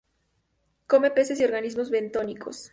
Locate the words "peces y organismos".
1.11-1.91